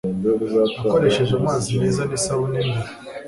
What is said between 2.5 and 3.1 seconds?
mbere